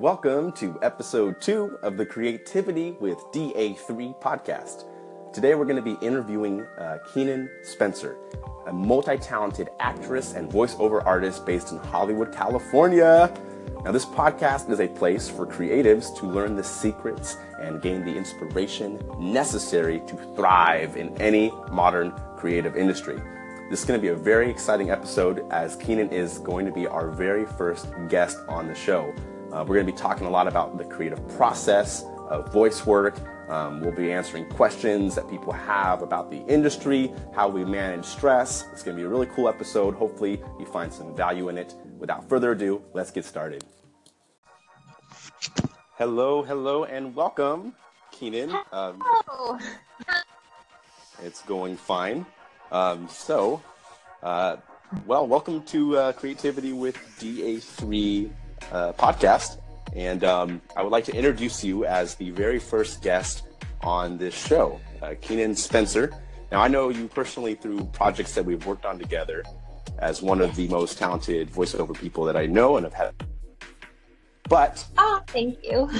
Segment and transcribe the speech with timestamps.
[0.00, 4.84] Welcome to episode two of the Creativity with DA3 podcast.
[5.32, 8.18] Today we're going to be interviewing uh, Keenan Spencer,
[8.66, 13.34] a multi talented actress and voiceover artist based in Hollywood, California.
[13.86, 18.14] Now, this podcast is a place for creatives to learn the secrets and gain the
[18.14, 23.18] inspiration necessary to thrive in any modern creative industry.
[23.70, 26.86] This is going to be a very exciting episode as Keenan is going to be
[26.86, 29.14] our very first guest on the show.
[29.56, 33.18] Uh, we're going to be talking a lot about the creative process of voice work.
[33.48, 38.66] Um, we'll be answering questions that people have about the industry, how we manage stress.
[38.74, 39.94] It's going to be a really cool episode.
[39.94, 41.74] Hopefully, you find some value in it.
[41.98, 43.64] Without further ado, let's get started.
[45.96, 47.74] Hello, hello, and welcome,
[48.12, 48.54] Keenan.
[48.72, 49.02] Um,
[51.22, 52.26] it's going fine.
[52.70, 53.62] Um, so,
[54.22, 54.58] uh,
[55.06, 58.30] well, welcome to uh, Creativity with DA3
[58.72, 59.60] uh, podcast.
[59.94, 63.44] And um, I would like to introduce you as the very first guest
[63.82, 66.12] on this show, uh, Keenan Spencer.
[66.50, 69.42] Now, I know you personally through projects that we've worked on together
[69.98, 73.14] as one of the most talented voiceover people that I know and have had.
[74.48, 75.90] But Oh, thank you.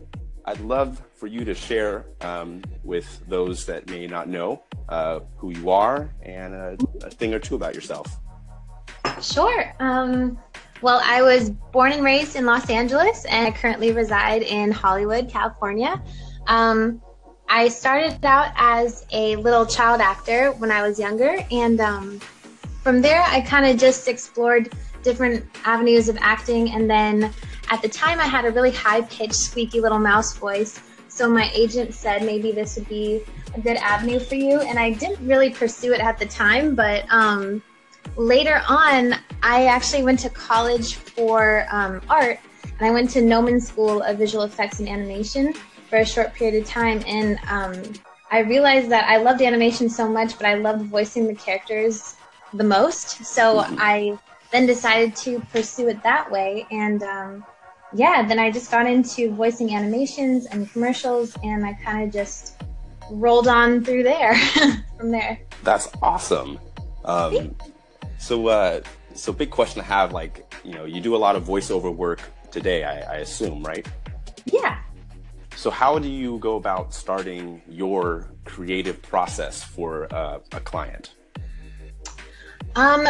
[0.44, 5.50] I'd love for you to share um, with those that may not know uh, who
[5.50, 8.20] you are and a, a thing or two about yourself.
[9.20, 9.74] sure.
[9.80, 10.38] Um,
[10.82, 15.28] well, I was born and raised in Los Angeles, and I currently reside in Hollywood,
[15.28, 16.02] California.
[16.46, 17.00] Um,
[17.48, 22.20] I started out as a little child actor when I was younger, and um,
[22.82, 26.70] from there, I kind of just explored different avenues of acting.
[26.70, 27.32] And then
[27.70, 30.80] at the time, I had a really high pitched, squeaky little mouse voice.
[31.08, 33.22] So my agent said maybe this would be
[33.54, 34.60] a good avenue for you.
[34.60, 37.62] And I didn't really pursue it at the time, but um,
[38.16, 42.38] later on, I actually went to college for um, art.
[42.78, 45.54] And I went to Gnomon School of Visual Effects and Animation
[45.88, 47.02] for a short period of time.
[47.06, 47.94] And um,
[48.30, 52.16] I realized that I loved animation so much, but I loved voicing the characters
[52.52, 53.24] the most.
[53.24, 54.18] So I
[54.50, 56.66] then decided to pursue it that way.
[56.70, 57.44] And um,
[57.94, 62.60] yeah, then I just got into voicing animations and commercials, and I kind of just
[63.10, 64.36] rolled on through there
[64.98, 65.38] from there.
[65.62, 66.58] That's awesome.
[67.04, 67.54] Um,
[68.18, 68.80] so, uh,
[69.14, 72.20] so big question I have, like, you know, you do a lot of voiceover work
[72.50, 73.86] today, I, I assume, right?
[74.46, 74.78] Yeah.
[75.56, 81.14] So, how do you go about starting your creative process for uh, a client?
[82.74, 83.06] Um,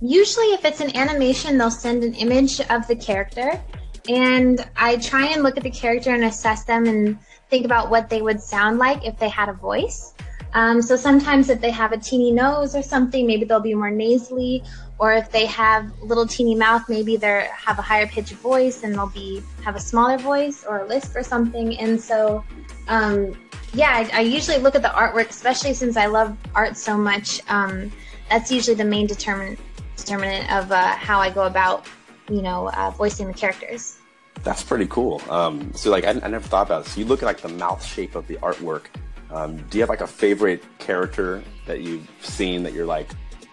[0.00, 3.60] usually, if it's an animation, they'll send an image of the character,
[4.08, 7.18] and I try and look at the character and assess them and
[7.48, 10.14] think about what they would sound like if they had a voice.
[10.52, 13.90] Um, so sometimes if they have a teeny nose or something, maybe they'll be more
[13.90, 14.64] nasally,
[14.98, 18.94] or if they have little teeny mouth, maybe they have a higher pitched voice and
[18.94, 21.78] they'll be have a smaller voice or a lisp or something.
[21.78, 22.44] And so,
[22.88, 23.38] um,
[23.72, 27.40] yeah, I, I usually look at the artwork, especially since I love art so much.
[27.48, 27.92] Um,
[28.28, 29.58] that's usually the main determinant
[29.96, 31.86] determinant of uh, how I go about,
[32.28, 33.98] you know, uh, voicing the characters.
[34.42, 35.20] That's pretty cool.
[35.28, 36.88] Um, so, like, I, I never thought about it.
[36.88, 38.84] So, you look at like the mouth shape of the artwork.
[39.32, 43.08] Um, do you have like a favorite character that you've seen that you're like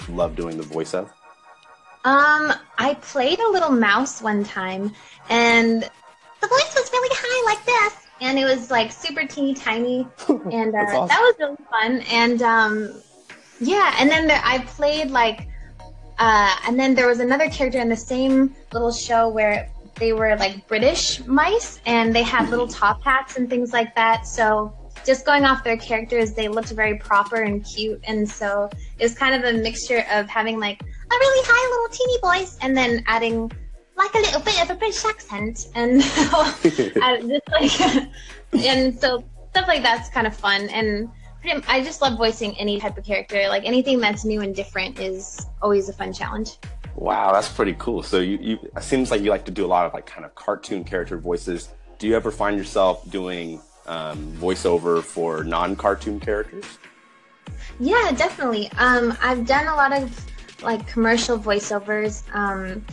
[0.10, 1.12] love doing the voice of?
[2.04, 4.94] Um, I played a little mouse one time,
[5.30, 10.08] and the voice was really high like this, and it was like super teeny tiny,
[10.30, 11.08] and uh, awesome.
[11.08, 12.02] that was really fun.
[12.10, 13.02] And um,
[13.60, 15.48] yeah, and then there, I played like,
[16.18, 20.36] uh, and then there was another character in the same little show where they were
[20.38, 24.26] like British mice, and they had little top hats and things like that.
[24.26, 24.74] So
[25.08, 28.70] just going off their characters, they looked very proper and cute, and so
[29.00, 32.58] it was kind of a mixture of having like a really high little teeny voice
[32.62, 33.50] and then adding
[33.96, 38.10] like a little bit of a British accent and I just like
[38.66, 41.10] and so stuff like that's kind of fun and
[41.42, 45.00] pretty, I just love voicing any type of character like anything that's new and different
[45.00, 46.58] is always a fun challenge.
[46.96, 48.04] Wow, that's pretty cool.
[48.04, 50.26] So you, you it seems like you like to do a lot of like kind
[50.26, 51.70] of cartoon character voices.
[51.98, 56.66] Do you ever find yourself doing um, voiceover for non-cartoon characters?
[57.80, 58.72] Yeah, definitely.
[58.78, 60.26] Um, I've done a lot of
[60.64, 62.84] like commercial voiceovers, um,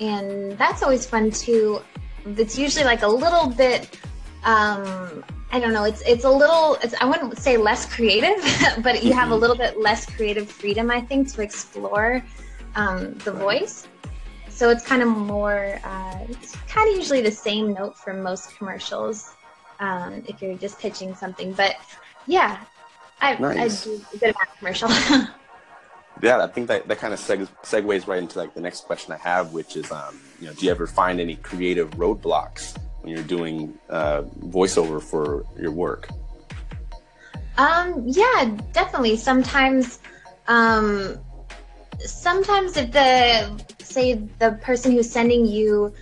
[0.00, 1.80] and that's always fun too.
[2.24, 3.98] It's usually like a little bit.
[4.44, 5.84] Um, I don't know.
[5.84, 6.76] It's it's a little.
[6.82, 8.42] It's I wouldn't say less creative,
[8.82, 12.24] but you have a little bit less creative freedom, I think, to explore
[12.74, 13.86] um, the voice.
[14.48, 15.78] So it's kind of more.
[15.84, 19.34] Uh, it's kind of usually the same note for most commercials.
[19.80, 21.76] Um, if you're just pitching something, but
[22.26, 22.60] yeah,
[23.20, 23.86] I, Nice.
[23.86, 24.88] I do a good amount of commercial.
[26.22, 29.12] Yeah, I think that, that kind of seg- segues right into like the next question
[29.12, 33.12] I have, which is, um, you know, do you ever find any creative roadblocks when
[33.12, 36.08] you're doing uh, voiceover for your work?
[37.58, 39.16] Um, yeah, definitely.
[39.16, 39.98] Sometimes,
[40.46, 41.18] um,
[41.98, 45.92] sometimes if the say the person who's sending you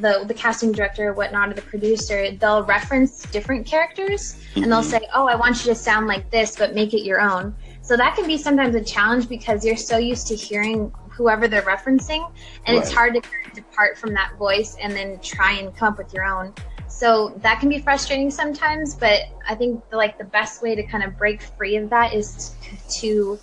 [0.00, 4.80] the the casting director or whatnot or the producer they'll reference different characters and they'll
[4.80, 4.90] mm-hmm.
[4.90, 7.96] say oh i want you to sound like this but make it your own so
[7.96, 12.30] that can be sometimes a challenge because you're so used to hearing whoever they're referencing
[12.66, 12.84] and right.
[12.84, 13.22] it's hard to
[13.54, 16.52] depart from that voice and then try and come up with your own
[16.88, 20.82] so that can be frustrating sometimes but i think the, like the best way to
[20.82, 22.54] kind of break free of that is
[22.90, 23.38] to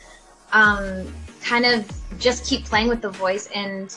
[0.53, 1.07] um,
[1.41, 1.89] kind of
[2.19, 3.95] just keep playing with the voice and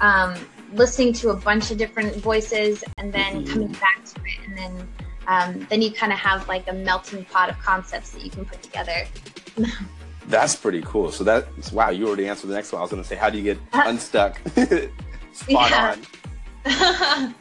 [0.00, 0.34] um,
[0.72, 3.52] listening to a bunch of different voices and then mm-hmm.
[3.52, 4.46] coming back to it.
[4.46, 4.88] And then
[5.26, 8.44] um, then you kind of have like a melting pot of concepts that you can
[8.44, 9.06] put together.
[10.28, 11.12] That's pretty cool.
[11.12, 12.80] So that's wow you already answered the next one.
[12.80, 14.40] I was going to say how do you get uh, unstuck?
[15.32, 17.34] Spot on.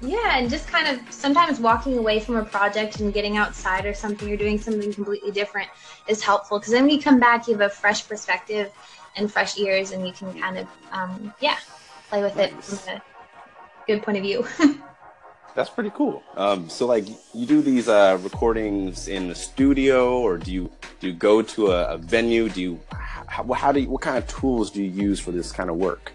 [0.00, 3.92] Yeah and just kind of sometimes walking away from a project and getting outside or
[3.92, 5.68] something you're doing something completely different
[6.06, 8.70] is helpful because then when you come back you have a fresh perspective
[9.16, 11.56] and fresh ears and you can kind of um, yeah
[12.08, 12.52] play with nice.
[12.52, 13.02] it from a
[13.86, 14.46] good point of view
[15.54, 20.38] that's pretty cool um, so like you do these uh, recordings in the studio or
[20.38, 20.70] do you
[21.00, 22.80] do you go to a, a venue do you
[23.26, 25.76] how, how do you, what kind of tools do you use for this kind of
[25.76, 26.12] work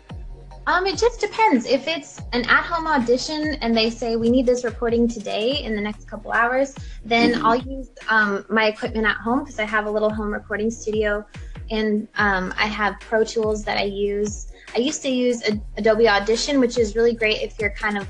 [0.66, 1.66] um, it just depends.
[1.66, 5.82] If it's an at-home audition and they say we need this recording today in the
[5.82, 6.74] next couple hours,
[7.04, 7.46] then mm-hmm.
[7.46, 11.26] I'll use um, my equipment at home because I have a little home recording studio,
[11.70, 14.48] and um, I have Pro Tools that I use.
[14.76, 15.44] I used to use
[15.78, 18.08] Adobe Audition, which is really great if you're kind of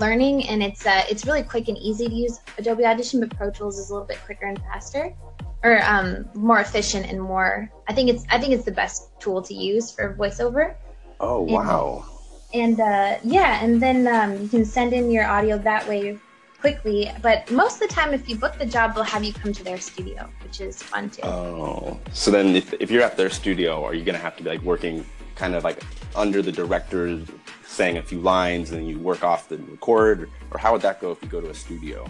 [0.00, 3.20] learning, and it's uh, it's really quick and easy to use Adobe Audition.
[3.20, 5.14] But Pro Tools is a little bit quicker and faster,
[5.62, 7.70] or um, more efficient and more.
[7.88, 10.74] I think it's I think it's the best tool to use for voiceover.
[11.20, 12.04] Oh wow!
[12.54, 16.18] And, uh, yeah, and then um, you can send in your audio that way
[16.60, 17.12] quickly.
[17.22, 19.62] But most of the time, if you book the job, they'll have you come to
[19.62, 21.22] their studio, which is fun too.
[21.22, 24.50] Oh, so then if, if you're at their studio, are you gonna have to be
[24.50, 25.04] like working
[25.36, 25.82] kind of like
[26.14, 27.20] under the director,
[27.64, 31.12] saying a few lines, and you work off the record, or how would that go
[31.12, 32.06] if you go to a studio?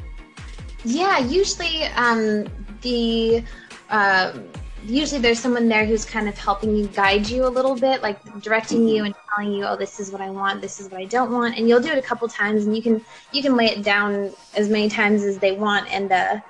[0.85, 2.47] Yeah, usually um,
[2.81, 3.43] the
[3.91, 4.39] uh,
[4.85, 8.19] usually there's someone there who's kind of helping you guide you a little bit like
[8.41, 11.05] directing you and telling you oh this is what i want this is what i
[11.05, 11.57] don't want.
[11.57, 14.33] And you'll do it a couple times and you can you can lay it down
[14.55, 16.41] as many times as they want and uh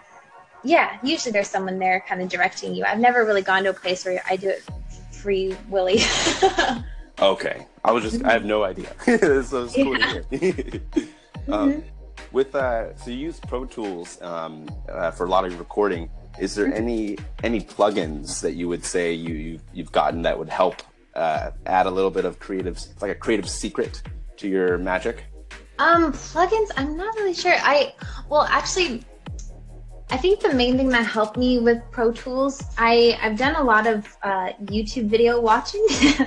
[0.65, 2.85] yeah usually there's someone there kind of directing you.
[2.85, 4.69] I've never really gone to a place where i do it
[5.17, 6.01] free willy
[7.21, 8.89] okay i was just i have no idea
[9.43, 10.07] so it's cool yeah.
[11.49, 11.81] um, mm-hmm.
[12.33, 16.55] with uh so you use pro tools um, uh, for a lot of recording is
[16.55, 20.83] there any any plugins that you would say you've you've gotten that would help
[21.17, 24.03] uh, add a little bit of creative, like a creative secret
[24.37, 25.25] to your magic?
[25.79, 26.71] Um, plugins.
[26.77, 27.55] I'm not really sure.
[27.57, 27.95] I
[28.29, 29.03] well, actually,
[30.11, 33.63] I think the main thing that helped me with Pro Tools, I I've done a
[33.63, 36.27] lot of uh, YouTube video watching, so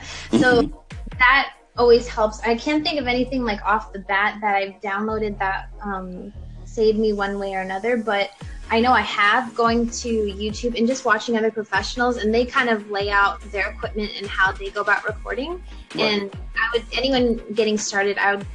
[0.63, 0.77] mm-hmm.
[1.17, 2.41] that always helps.
[2.41, 6.33] I can't think of anything like off the bat that I've downloaded that um,
[6.65, 8.31] saved me one way or another, but
[8.69, 12.69] I know I have going to YouTube and just watching other professionals, and they kind
[12.69, 15.63] of lay out their equipment and how they go about recording.
[15.95, 16.21] Right.
[16.21, 18.45] And I would anyone getting started, I would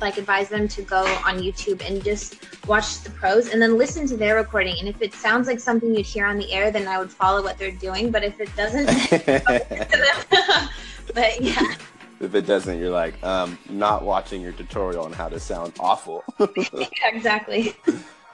[0.00, 2.36] like advise them to go on YouTube and just
[2.66, 4.76] watch the pros and then listen to their recording.
[4.78, 7.42] And if it sounds like something you'd hear on the air, then I would follow
[7.42, 8.10] what they're doing.
[8.10, 8.86] But if it doesn't,
[11.14, 11.74] but yeah.
[12.20, 16.24] If it doesn't, you're like, um, not watching your tutorial on how to sound awful.
[16.40, 17.76] yeah, exactly.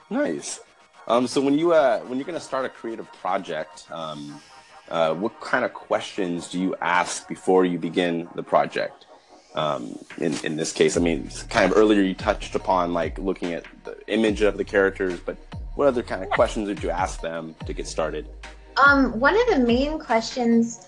[0.09, 0.59] Nice.
[1.07, 4.41] Um, so when you uh, when you're to start a creative project, um,
[4.89, 9.04] uh, what kind of questions do you ask before you begin the project?
[9.55, 13.53] Um, in in this case, I mean, kind of earlier you touched upon like looking
[13.53, 15.37] at the image of the characters, but
[15.75, 18.27] what other kind of questions did you ask them to get started?
[18.85, 20.87] Um, one of the main questions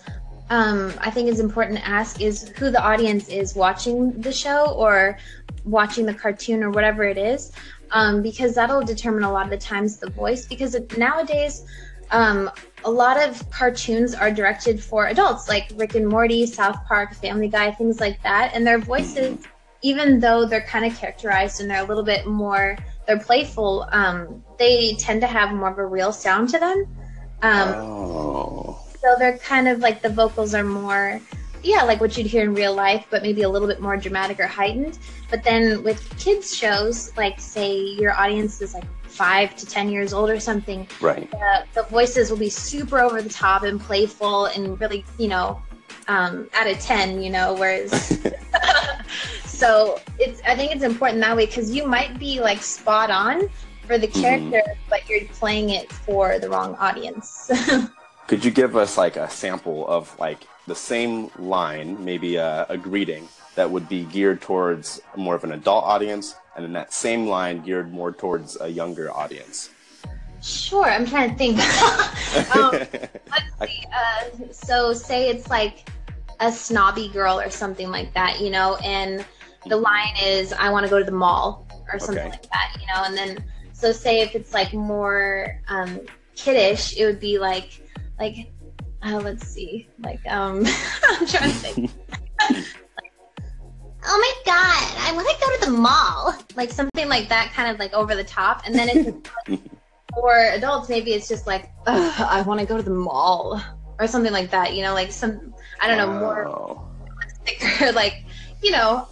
[0.50, 4.66] um, I think is important to ask is who the audience is watching the show
[4.72, 5.18] or
[5.64, 7.52] watching the cartoon or whatever it is
[7.92, 10.46] um, because that'll determine a lot of the times the voice.
[10.46, 11.64] Because nowadays,
[12.10, 12.50] um,
[12.84, 17.48] a lot of cartoons are directed for adults, like Rick and Morty, South Park, Family
[17.48, 18.52] Guy, things like that.
[18.54, 19.38] And their voices,
[19.82, 24.42] even though they're kind of characterized and they're a little bit more, they're playful, um,
[24.58, 26.96] they tend to have more of a real sound to them.
[27.42, 28.84] Um, oh.
[29.00, 31.20] So they're kind of like the vocals are more
[31.62, 34.38] yeah, like what you'd hear in real life, but maybe a little bit more dramatic
[34.40, 34.98] or heightened.
[35.30, 38.84] But then with kids shows, like say your audience is like
[39.18, 41.28] five to ten years old or something, right?
[41.32, 45.60] The, the voices will be super over the top and playful and really, you know,
[46.08, 47.54] um, out of ten, you know.
[47.54, 47.92] Whereas,
[49.46, 53.48] So it's I think it's important that way because you might be like spot on
[53.86, 54.50] for the Mm-hmm.
[54.52, 57.50] character, but you're playing it for the wrong audience.
[58.28, 62.76] Could you give us like a sample of like the same line, maybe a, a
[62.76, 67.26] greeting that would be geared towards more of an adult audience, and then that same
[67.26, 69.70] line geared more towards a younger audience?
[70.42, 71.58] sure, I'm trying to think.
[72.54, 72.70] um,
[73.30, 73.84] let's see.
[73.92, 75.88] Uh, so say it's like
[76.40, 79.24] a snobby girl or something like that, you know, and
[79.66, 82.30] the line is "I want to go to the mall" or something Okay.
[82.30, 86.00] like that, you know, and then so say if it's like more um,
[86.36, 87.82] kiddish, it would be like
[88.18, 88.50] like
[89.04, 90.64] uh, let's see, like um,
[91.08, 91.90] I'm trying to think.
[92.50, 92.64] Like,
[94.06, 97.70] oh my god, I want to go to the mall, like something like that, kind
[97.70, 99.28] of like over the top, and then it's
[100.14, 103.62] for adults, maybe it's just like, I want to go to the mall
[104.00, 104.74] or something like that.
[104.74, 106.88] You know, like some, I don't know, more Wow.
[107.44, 108.24] thicker, like,
[108.62, 109.06] you know,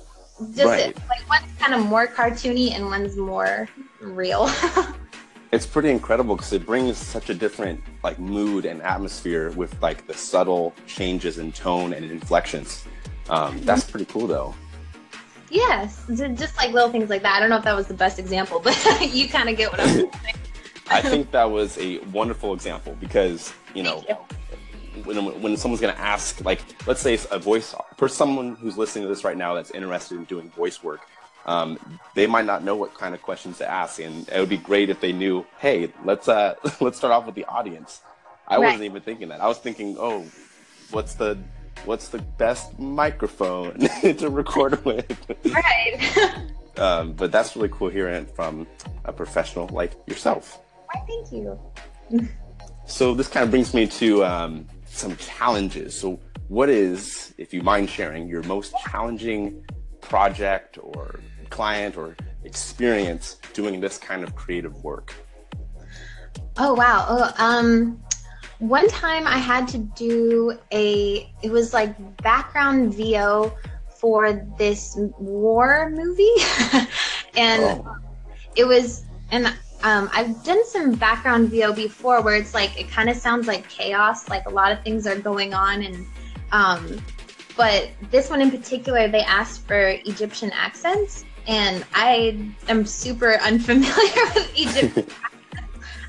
[0.55, 0.97] just Right.
[1.09, 3.69] like one's kind of more cartoony and one's more
[4.01, 4.51] real.
[5.53, 10.07] It's pretty incredible because it brings such a different like mood and atmosphere with like
[10.07, 12.85] the subtle changes in tone and inflections.
[13.29, 14.55] Um, that's pretty cool though.
[15.51, 17.37] yes, just like little things like that.
[17.37, 18.77] I don't know if that was the best example, but
[19.13, 20.11] you kind of get what I'm saying.
[20.89, 25.03] I think that was a wonderful example because you know you.
[25.03, 29.05] when, when someone's going to ask like let's say a voice for someone who's listening
[29.05, 31.01] to this right now that's interested in doing voice work
[31.47, 31.79] um,
[32.15, 34.91] they might not know what kind of questions to ask and it would be great
[34.91, 38.01] if they knew hey let's uh let's start off with the audience
[38.49, 40.25] i wasn't even thinking that i was thinking oh
[40.91, 41.39] what's the
[41.85, 46.19] what's the best microphone to record with Right.
[46.79, 48.67] um, but that's really cool hearing it from
[49.05, 50.59] a professional like yourself
[50.93, 51.59] Why, thank you.
[52.87, 55.99] So this kind of brings me to um, some challenges.
[55.99, 59.65] So what is, if you mind sharing, your most challenging
[60.01, 61.19] project or
[61.51, 65.15] client or experience doing this kind of creative work?
[66.57, 67.07] Oh wow.
[67.09, 68.01] Oh, um
[68.59, 73.53] one time I had to do a it was like background VO
[73.89, 76.35] for this war movie.
[77.37, 77.97] and Oh,
[78.55, 79.47] it was and
[79.83, 83.69] um, I've done some background VO before where it's like it kind of sounds like
[83.69, 86.07] chaos, like a lot of things are going on and
[86.53, 87.03] um
[87.57, 93.95] but this one in particular they asked for Egyptian accents and I am super unfamiliar
[94.35, 95.11] with Egypt.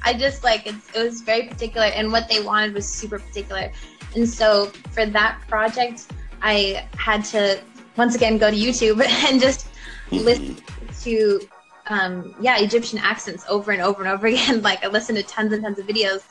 [0.04, 3.72] I just like it's, it was very particular, and what they wanted was super particular.
[4.16, 6.08] And so for that project,
[6.42, 7.62] I had to
[7.98, 9.68] once again go to YouTube and just
[10.12, 10.58] listen
[11.02, 11.42] to
[11.88, 14.62] um, yeah Egyptian accents over and over and over again.
[14.62, 16.24] Like I listened to tons and tons of videos,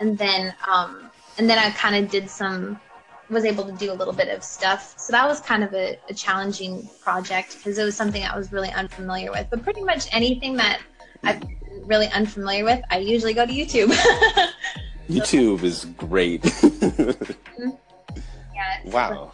[0.00, 2.80] and then um, and then I kind of did some
[3.30, 4.94] was able to do a little bit of stuff.
[4.98, 8.52] So that was kind of a, a challenging project because it was something I was
[8.52, 9.46] really unfamiliar with.
[9.50, 10.80] But pretty much anything that
[11.22, 11.40] I'm
[11.84, 13.90] really unfamiliar with, I usually go to YouTube.
[15.08, 16.44] YouTube is great.
[18.54, 18.80] yeah.
[18.86, 19.30] wow.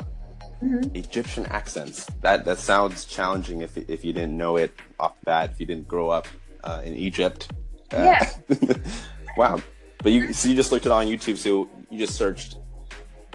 [0.62, 0.94] Mhm.
[0.94, 2.04] Egyptian accents.
[2.20, 5.50] That that sounds challenging if if you didn't know it off the bat.
[5.52, 6.28] If you didn't grow up
[6.64, 7.50] uh, in Egypt.
[7.92, 8.30] Uh, Yeah.
[9.36, 9.62] wow.
[10.02, 11.38] But you so you just looked it on YouTube.
[11.38, 12.56] So you just searched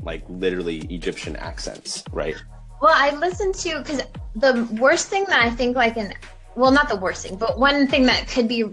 [0.03, 2.35] like literally Egyptian accents, right?
[2.81, 4.01] Well, I listened to because
[4.35, 6.13] the worst thing that I think like an
[6.55, 8.65] well, not the worst thing, but one thing that could be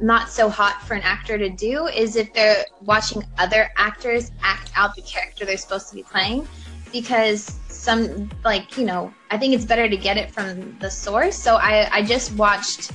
[0.00, 4.70] not so hot for an actor to do is if they're watching other actors act
[4.76, 6.46] out the character they're supposed to be playing,
[6.92, 11.36] because some like you know I think it's better to get it from the source.
[11.36, 12.92] So I I just watched.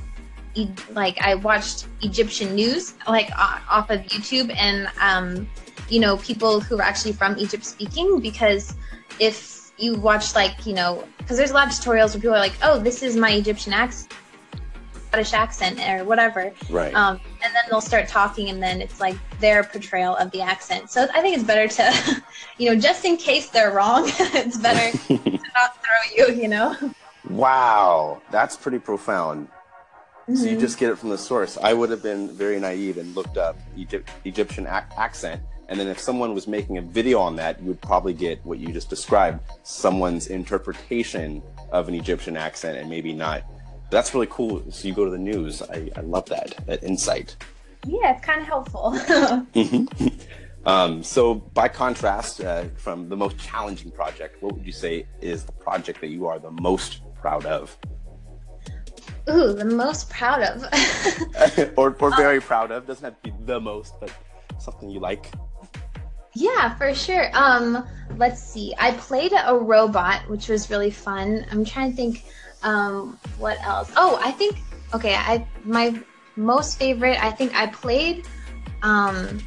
[0.91, 5.49] Like I watched Egyptian news, like off of YouTube, and um,
[5.89, 8.75] you know people who are actually from Egypt speaking, because
[9.19, 12.39] if you watch like you know because there's a lot of tutorials where people are
[12.39, 14.13] like oh this is my egyptian accent
[15.07, 16.93] scottish accent or whatever Right.
[16.93, 20.91] um, and then they'll start talking and then it's like their portrayal of the accent
[20.91, 22.23] so i think it's better to
[22.59, 24.03] you know just in case they're wrong
[24.45, 26.75] it's better to not throw you you know
[27.29, 29.47] wow, that's pretty profound.
[30.35, 30.59] So you Mhm.
[30.59, 31.57] just get it from the source.
[31.61, 35.87] I would have been very naive and looked up Egypt, Egyptian ac- accent, and then
[35.87, 38.89] if someone was making a video on that, you would probably get what you just
[38.89, 41.41] described, someone's interpretation
[41.71, 43.43] of an Egyptian accent, and maybe not.
[43.89, 44.63] That's really cool.
[44.71, 45.61] So you go to the news.
[45.61, 47.35] I, I love that that insight.
[47.85, 48.97] yeah it's kind of helpful
[50.65, 55.43] Um, so by contrast, uh, from the most challenging project, what would you say is
[55.43, 57.77] the project that you are the most proud of,
[59.29, 60.63] ooh the most proud of
[61.77, 62.87] or or very proud of?
[62.87, 64.11] Doesn't have to be the most, but
[64.57, 65.31] something you like.
[66.35, 67.29] Yeah, for sure.
[67.33, 67.87] Um,
[68.17, 68.73] let's see.
[68.79, 71.45] I played a robot, which was really fun.
[71.51, 72.25] I'm trying to think.
[72.63, 73.91] Um, what else?
[73.97, 74.57] Oh, I think
[74.93, 75.15] okay.
[75.15, 75.99] I my
[76.35, 77.21] most favorite.
[77.23, 78.25] I think I played
[78.81, 79.39] um,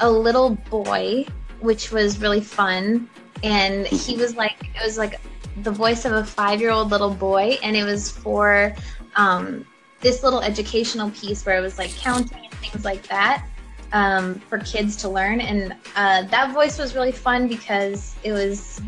[0.00, 1.24] a little boy,
[1.60, 3.08] which was really fun,
[3.42, 5.20] and he was like it was like
[5.62, 8.74] the voice of a five year old little boy, and it was for
[9.16, 9.64] um,
[10.00, 13.46] this little educational piece where it was like counting and things like that
[13.92, 15.40] um, for kids to learn.
[15.40, 18.80] And uh, that voice was really fun because it was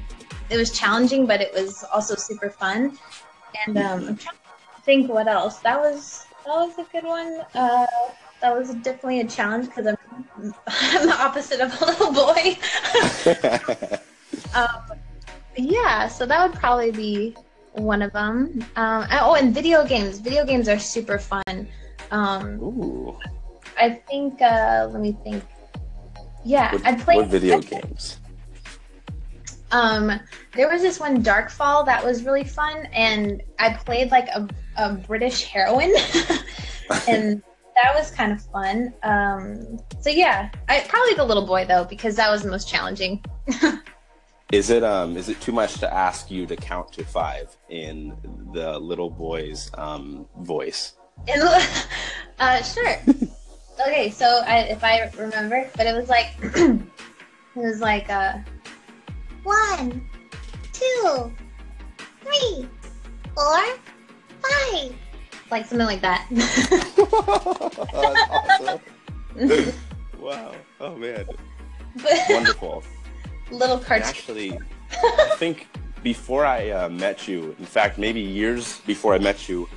[0.49, 2.99] it was challenging, but it was also super fun.
[3.67, 5.59] And um, I'm trying to think what else.
[5.61, 7.41] That was that was a good one.
[7.55, 7.87] Uh,
[8.41, 12.59] that was definitely a challenge because I'm, I'm the opposite of a little boy.
[14.55, 14.99] um,
[15.57, 17.37] yeah, so that would probably be
[17.73, 18.65] one of them.
[18.77, 20.19] Um, oh, and video games.
[20.19, 21.69] Video games are super fun.
[22.11, 23.19] Um, Ooh.
[23.77, 24.41] I think.
[24.41, 25.45] Uh, let me think.
[26.45, 27.17] Yeah, What, I played.
[27.19, 28.19] what video games?
[29.73, 30.21] Um,
[30.55, 34.95] there was this one Darkfall that was really fun, and I played like a, a
[34.95, 35.93] British heroine,
[37.09, 37.43] and
[37.75, 38.95] that was kind of fun.
[39.03, 43.25] Um, so yeah, I probably the little boy though because that was the most challenging.
[44.53, 48.17] Is it um is it too much to ask you to count to five in
[48.53, 50.95] the little boy's um voice?
[51.27, 51.43] And
[52.39, 52.97] uh, sure.
[53.87, 56.81] Okay, so I, if I remember, but it was like it
[57.55, 58.39] was like uh,
[59.43, 60.09] one,
[60.73, 61.33] two,
[62.23, 62.69] three,
[63.35, 63.63] four,
[64.43, 64.95] five,
[65.51, 66.27] like something like that.
[67.93, 68.81] That's awesome.
[70.19, 70.55] wow.
[70.81, 71.27] Oh man.
[71.97, 72.83] but Wonderful.
[73.51, 74.09] little And cartoon.
[74.09, 74.59] Actually,
[74.93, 75.69] I think
[76.03, 79.69] before I uh, met you, in fact, maybe years before I met you,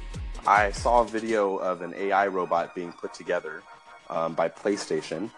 [0.48, 3.62] I saw a video of an AI robot being put together
[4.10, 5.30] um, by PlayStation.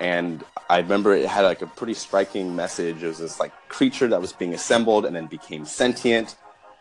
[0.00, 3.02] And I remember it had like a pretty striking message.
[3.02, 6.36] It was this like creature that was being assembled and then became sentient.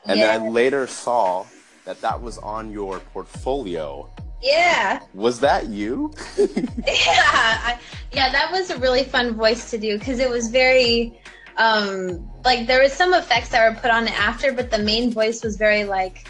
[0.05, 1.45] And then I later saw
[1.85, 4.09] that that was on your portfolio.
[4.41, 6.13] Yeah, Was that you?
[6.37, 6.47] yeah,
[6.87, 7.79] I,
[8.13, 8.31] yeah.
[8.31, 11.19] That was a really fun voice to do because it was very,
[11.57, 15.11] um, like there was some effects that were put on it after, but the main
[15.11, 16.25] voice was very like,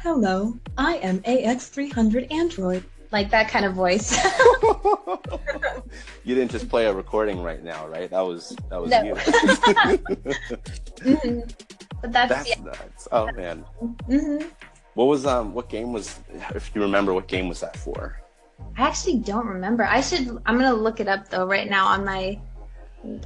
[0.00, 2.84] Hello, I am AX300 Android.
[3.14, 4.12] Like that kind of voice.
[6.24, 8.10] you didn't just play a recording right now, right?
[8.10, 9.02] That was that was No.
[9.02, 9.14] you.
[11.04, 11.52] Mhm.
[12.00, 12.62] But that's, That's yeah.
[12.64, 13.08] nuts.
[13.12, 13.58] Oh man.
[14.06, 14.38] hmm
[14.94, 16.18] What was um what game was
[16.54, 18.20] if you remember what game was that for?
[18.76, 19.84] I actually don't remember.
[19.84, 20.28] I should.
[20.46, 22.38] I'm gonna look it up though right now on my.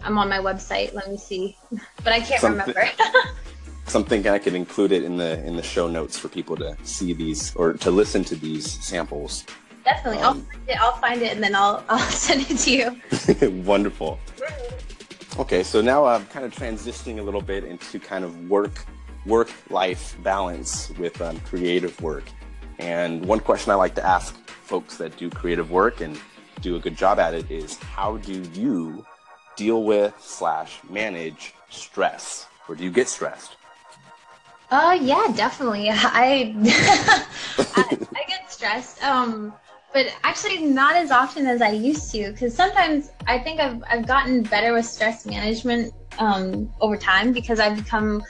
[0.02, 0.92] I'm on my website.
[0.94, 1.56] Let me see,
[2.04, 2.90] but I can't Something- remember.
[3.86, 7.12] Something I could include it in the in the show notes for people to see
[7.14, 9.44] these or to listen to these samples.
[9.88, 10.80] Definitely, I'll Um, find it.
[10.82, 13.58] I'll find it and then I'll I'll send it to you.
[13.64, 14.18] Wonderful.
[15.38, 18.84] Okay, so now I'm kind of transitioning a little bit into kind of work
[19.24, 22.24] work life balance with um, creative work.
[22.78, 24.34] And one question I like to ask
[24.72, 26.18] folks that do creative work and
[26.60, 29.04] do a good job at it is how do you
[29.56, 33.56] deal with slash manage stress or do you get stressed?
[34.70, 35.88] Uh, yeah, definitely.
[35.92, 36.54] I
[37.76, 39.02] I, I get stressed.
[39.02, 39.52] Um,
[39.98, 44.06] but actually not as often as I used to because sometimes I think I've I've
[44.06, 48.22] gotten better with stress management um over time because I've become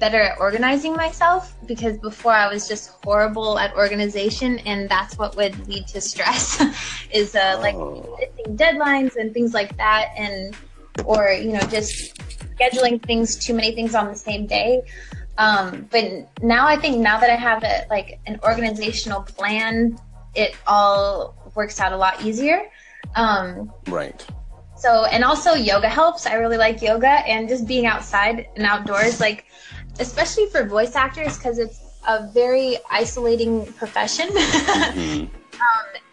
[0.00, 5.36] better at organizing myself because before I was just horrible at organization and that's what
[5.36, 6.44] would lead to stress
[7.20, 8.18] is uh like Oh.
[8.18, 10.56] missing deadlines and things like that and
[11.04, 12.16] or you know just
[12.58, 14.82] scheduling things too many things on the same day
[15.38, 16.04] um, but
[16.42, 19.96] now i think now that i have a like an organizational plan
[20.36, 22.68] it all works out a lot easier
[23.14, 24.24] um, Right.
[24.76, 29.20] so and also yoga helps i really like yoga and just being outside and outdoors
[29.20, 29.46] like
[29.98, 34.28] especially for voice actors because it's a very isolating profession
[34.96, 35.28] Mhm.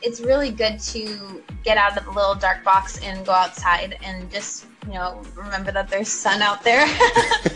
[0.02, 4.32] it's really good to get out of the little dark box and go outside and
[4.32, 6.86] just you know remember that there's sun out there.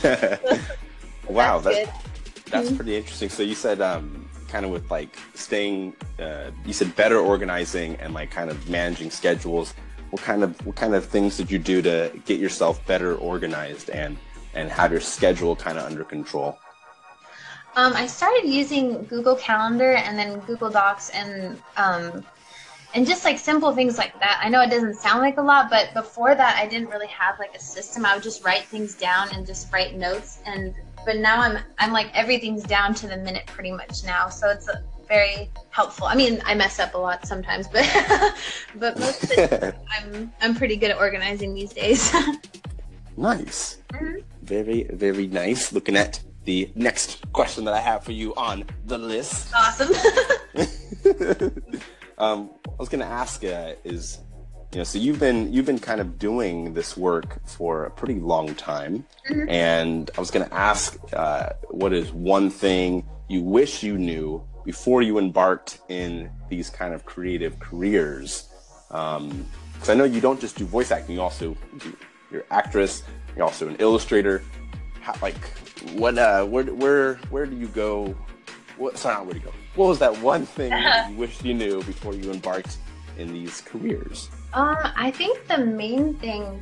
[1.27, 2.01] wow, That's that,
[2.49, 3.29] that's pretty interesting.
[3.29, 8.13] So you said um, kind of with like staying, uh, you said better organizing and
[8.13, 9.73] like kind of managing schedules.
[10.09, 13.89] What kind of what kind of things did you do to get yourself better organized
[13.89, 14.17] and
[14.53, 16.57] and have your schedule kind of under control?
[17.75, 22.25] Um, I started using Google Calendar and then Google Docs and um,
[22.95, 24.39] and just like simple things like that.
[24.43, 27.37] I know it doesn't sound like a lot, but before that, I didn't really have
[27.37, 28.05] like a system.
[28.05, 30.39] I would just write things down and just write notes.
[30.45, 30.73] And
[31.07, 34.27] but now I'm I'm like everything's down to the minute pretty much now.
[34.27, 34.69] So it's
[35.07, 36.05] very helpful.
[36.05, 37.85] I mean, I mess up a lot sometimes, but
[38.75, 42.13] but most of the time, I'm I'm pretty good at organizing these days.
[43.17, 43.77] nice.
[43.93, 44.21] Mhm.
[44.43, 45.71] Very very nice.
[45.71, 49.53] Looking at the next question that I have for you on the list.
[49.55, 49.89] Awesome.
[52.17, 54.19] um, I was going to ask uh, is,
[54.73, 58.19] you know, so you've been you've been kind of doing this work for a pretty
[58.19, 59.49] long time, Mhm.
[59.49, 64.43] and I was going to ask, uh, what is one thing you wish you knew
[64.65, 68.49] before you embarked in these kind of creative careers?
[68.89, 71.95] Because I know you don't just do voice acting; you also do,
[72.31, 73.03] you're an actress,
[73.35, 74.41] you're also an illustrator.
[75.01, 75.37] How, like,
[75.93, 78.13] what, uh, where, where, where do you go?
[78.77, 79.53] What, sorry, not where do you go?
[79.75, 82.77] What was that one thing that you wished you knew before you embarked
[83.17, 84.29] in these careers?
[84.53, 86.61] Um, I think the main thing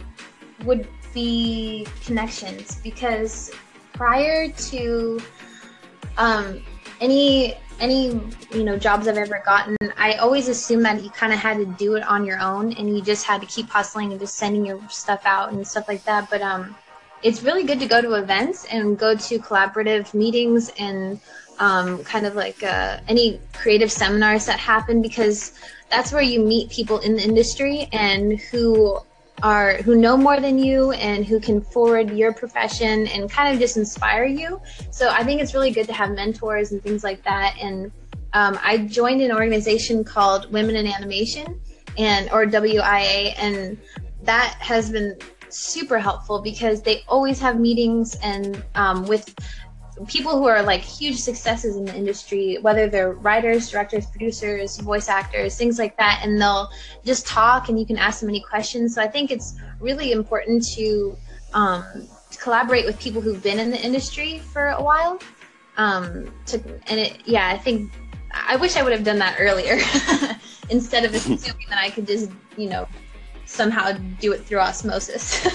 [0.65, 3.52] would be connections because
[3.93, 5.21] prior to
[6.17, 6.63] um,
[7.02, 8.19] any any
[8.54, 11.65] you know jobs I've ever gotten, I always assumed that you kind of had to
[11.65, 14.65] do it on your own and you just had to keep hustling and just sending
[14.65, 16.30] your stuff out and stuff like that.
[16.30, 16.76] But um,
[17.21, 21.19] it's really good to go to events and go to collaborative meetings and
[21.60, 25.54] um, kind of like uh, any creative seminars that happen because
[25.89, 29.00] that's where you meet people in the industry and who
[29.43, 33.60] are who know more than you and who can forward your profession and kind of
[33.60, 34.62] just inspire you.
[34.91, 37.56] So i think it's really good to have mentors and things like that.
[37.62, 37.91] And
[38.34, 41.60] um, i joined an organization called women in animation
[41.98, 43.78] and or wia and
[44.24, 45.17] that has been
[45.50, 49.34] super helpful because they always have meetings and um, with
[50.08, 55.08] people who are like huge successes in the industry, whether they're writers, directors, producers, voice
[55.08, 56.69] actors, things like that, and they'll
[57.05, 58.95] just talk and you can ask them any questions.
[58.95, 61.17] So I think it's really important to,
[61.53, 65.19] um, to collaborate with people who've been in the industry for a while.
[65.77, 67.91] Um, to, and it, yeah, I think
[68.31, 69.79] I wish I would have done that earlier
[70.69, 72.88] instead of assuming that I could just, you know,
[73.45, 75.47] somehow do it through osmosis.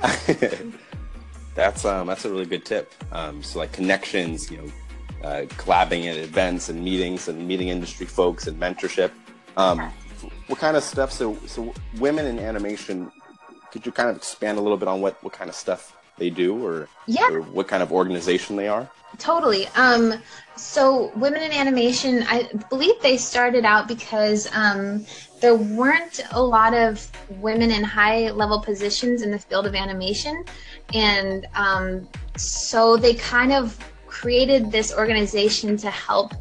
[1.58, 2.94] that's um that's a really good tip.
[3.10, 8.06] Um, so like connections, you know, uh, collabing at events and meetings and meeting industry
[8.06, 9.10] folks and mentorship.
[9.56, 9.80] Um,
[10.46, 11.10] what kind of stuff?
[11.10, 13.10] So so women in animation.
[13.72, 16.30] Could you kind of expand a little bit on what what kind of stuff they
[16.30, 17.28] do, or yeah.
[17.30, 18.88] or what kind of organization they are?
[19.16, 19.66] Totally.
[19.68, 20.14] Um,
[20.56, 25.06] so, Women in Animation, I believe they started out because um,
[25.40, 30.44] there weren't a lot of women in high level positions in the field of animation.
[30.94, 36.34] And um, so they kind of created this organization to help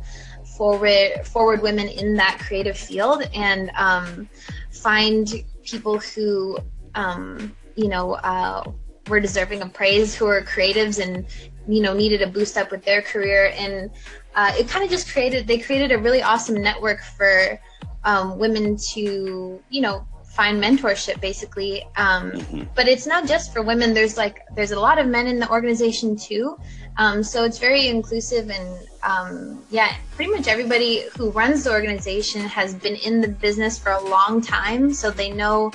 [0.58, 4.28] forward forward women in that creative field and um,
[4.72, 6.58] find people who
[6.96, 8.64] um, you know uh,
[9.10, 11.26] were deserving of praise, who were creatives and
[11.68, 13.54] you know needed a boost up with their career.
[13.58, 13.90] And
[14.36, 17.60] uh, it kind of just created they created a really awesome network for
[18.04, 21.84] um, women to you know find mentorship basically.
[21.96, 22.64] Um, Mm-hmm.
[22.76, 23.94] but it's not just for women.
[23.94, 26.58] There's like there's a lot of men in the organization too.
[26.98, 32.42] Um, so it's very inclusive and um, yeah pretty much everybody who runs the organization
[32.42, 35.72] has been in the business for a long time so they know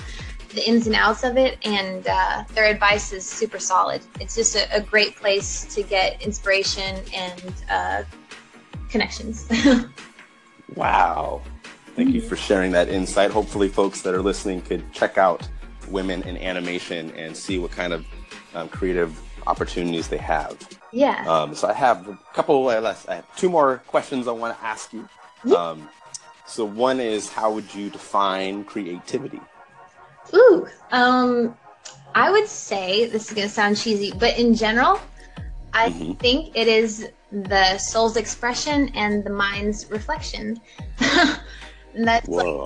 [0.54, 4.02] the ins and outs of it, and uh, their advice is super solid.
[4.20, 8.02] It's just a, a great place to get inspiration and uh,
[8.88, 9.48] connections.
[10.74, 11.42] Wow.
[11.96, 13.30] Thank you for sharing that insight.
[13.30, 15.46] Hopefully, folks that are listening could check out
[15.88, 18.06] Women in Animation and see what kind of
[18.54, 20.56] um, creative opportunities they have.
[20.92, 21.26] yeah.
[21.28, 24.64] Um, so I have a couple, less, I have two more questions I want to
[24.64, 25.06] ask you.
[25.44, 25.56] Yeah.
[25.56, 25.88] Um,
[26.46, 29.40] so one is, how would you define creativity?
[30.34, 30.66] Ooh.
[30.90, 31.54] Um,
[32.14, 35.00] I would say this is gonna sound cheesy, but in general,
[35.72, 36.18] I Mhm.
[36.20, 40.60] think it is the soul's expression and the mind's reflection.
[41.00, 42.56] and that's like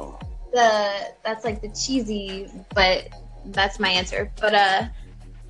[0.53, 3.09] the that's like the cheesy, but
[3.47, 4.33] that's my answer.
[4.41, 4.83] But uh,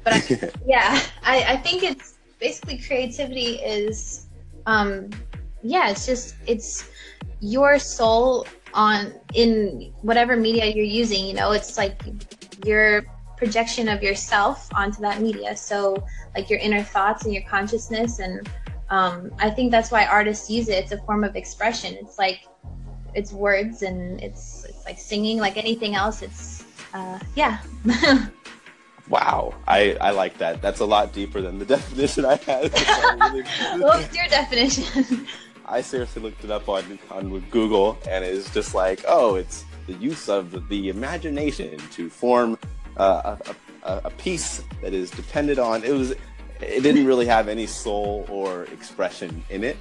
[0.04, 0.20] but I,
[0.66, 4.26] yeah, I, I think it's basically creativity is,
[4.66, 5.10] um,
[5.62, 6.88] yeah, it's just it's
[7.40, 11.26] your soul on in whatever media you're using.
[11.26, 12.00] You know, it's like
[12.64, 13.02] your
[13.36, 15.56] projection of yourself onto that media.
[15.56, 18.48] So like your inner thoughts and your consciousness and
[18.88, 20.84] um, I think that's why artists use it.
[20.84, 21.94] It's a form of expression.
[22.00, 22.46] It's like
[23.14, 26.22] it's words and it's it's like singing like anything else.
[26.22, 26.62] It's
[26.94, 27.58] uh, yeah.
[29.08, 29.54] Wow.
[29.68, 30.60] I, I like that.
[30.60, 32.72] That's a lot deeper than the definition I had.
[32.76, 35.26] I really- What's your definition?
[35.68, 39.94] I seriously looked it up on on Google, and it's just like, oh, it's the
[39.94, 42.58] use of the imagination to form
[42.96, 43.36] uh,
[43.84, 45.84] a, a, a piece that is dependent on.
[45.84, 46.14] It was.
[46.58, 49.76] It didn't really have any soul or expression in it,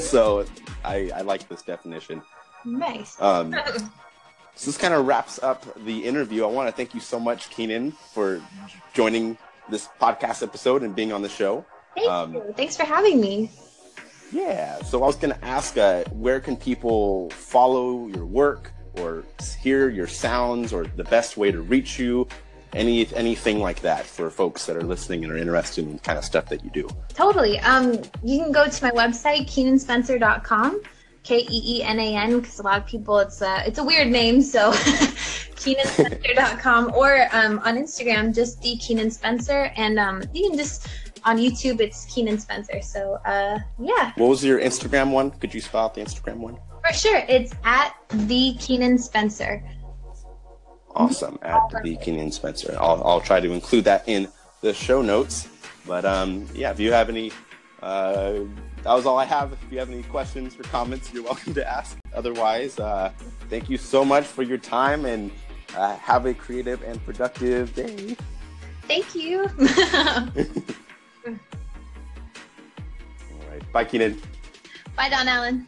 [0.00, 0.46] so
[0.82, 2.22] I, I like this definition.
[2.64, 3.20] nice.
[3.20, 3.54] Um,
[4.54, 6.44] so this kind of wraps up the interview.
[6.44, 8.40] I want to thank you so much, Keenan, for
[8.94, 9.36] joining
[9.68, 11.66] this podcast episode and being on the show.
[11.94, 12.54] Thank um, you.
[12.56, 13.50] Thanks for having me.
[14.34, 14.82] Yeah.
[14.82, 19.22] So I was going to ask, uh, where can people follow your work or
[19.60, 22.26] hear your sounds, or the best way to reach you?
[22.72, 26.24] Any anything like that for folks that are listening and are interested in kind of
[26.24, 26.88] stuff that you do.
[27.10, 27.60] Totally.
[27.60, 27.92] Um,
[28.24, 30.82] you can go to my website, keenanspencer.com.
[31.22, 33.84] K E E N A N because a lot of people it's a it's a
[33.84, 34.72] weird name so
[35.56, 40.86] keenanspencer.com or um, on Instagram just the Keenan Spencer and um, you can just
[41.24, 44.12] on YouTube it's Keenan Spencer so uh, yeah.
[44.16, 45.30] What was your Instagram one?
[45.30, 46.58] Could you spell out the Instagram one?
[46.86, 49.62] For sure, it's at the Keenan Spencer.
[50.94, 52.76] Awesome, at the Keenan Spencer.
[52.78, 54.28] I'll I'll try to include that in
[54.60, 55.48] the show notes.
[55.86, 57.32] But um, yeah, if you have any
[57.82, 58.40] uh,
[58.82, 59.52] that was all I have.
[59.52, 61.98] If you have any questions or comments, you're welcome to ask.
[62.14, 63.12] Otherwise, uh,
[63.50, 65.30] thank you so much for your time and
[65.76, 68.16] uh, have a creative and productive day.
[68.82, 69.48] Thank you.
[71.26, 71.34] all
[73.50, 73.72] right.
[73.72, 74.20] Bye, Keenan.
[74.96, 75.66] Bye, Don Allen.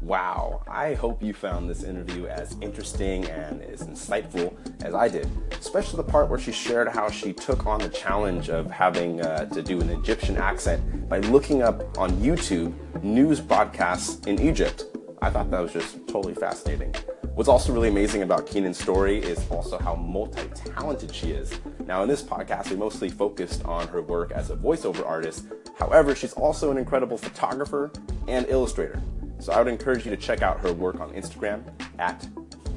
[0.00, 5.28] Wow, I hope you found this interview as interesting and as insightful as I did,
[5.58, 9.46] especially the part where she shared how she took on the challenge of having uh,
[9.46, 14.84] to do an Egyptian accent by looking up on YouTube news broadcasts in Egypt.
[15.20, 16.94] I thought that was just totally fascinating.
[17.34, 21.58] What's also really amazing about Keenan's story is also how multi talented she is.
[21.88, 25.46] Now, in this podcast, we mostly focused on her work as a voiceover artist.
[25.78, 27.90] However, she's also an incredible photographer
[28.28, 29.02] and illustrator.
[29.38, 31.62] So I would encourage you to check out her work on Instagram
[31.98, 32.28] at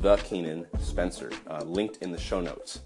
[0.01, 2.83] the Keenan Spencer, uh, linked in the show notes.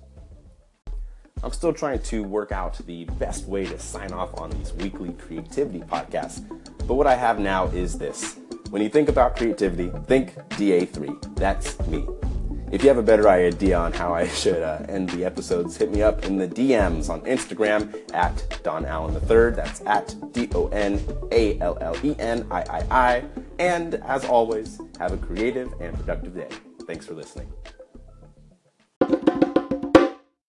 [1.43, 5.13] I'm still trying to work out the best way to sign off on these weekly
[5.13, 6.43] creativity podcasts,
[6.87, 8.39] but what I have now is this.
[8.71, 11.35] When you think about creativity, think DA3.
[11.35, 12.07] That's me.
[12.71, 15.91] If you have a better idea on how I should uh, end the episodes, hit
[15.91, 19.51] me up in the DMs on Instagram at Don Allen III.
[19.51, 20.99] That's at D O N
[21.31, 23.23] A L L E N I I I.
[23.59, 26.49] And as always, have a creative and productive day.
[26.87, 27.51] Thanks for listening.